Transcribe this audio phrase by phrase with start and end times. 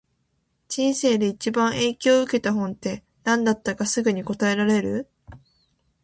[0.67, 5.07] 人生で一番影響を受けた本って、何だったかすぐに答えられる？